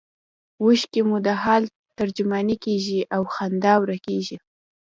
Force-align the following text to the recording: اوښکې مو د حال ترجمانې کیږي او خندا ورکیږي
اوښکې 0.61 1.01
مو 1.07 1.17
د 1.27 1.29
حال 1.43 1.63
ترجمانې 1.99 2.55
کیږي 2.63 2.99
او 3.15 3.21
خندا 3.33 3.73
ورکیږي 3.79 4.37